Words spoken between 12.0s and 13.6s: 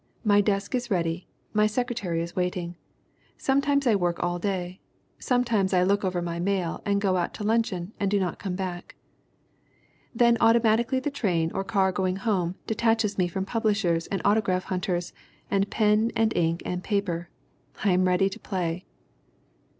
home detaches me from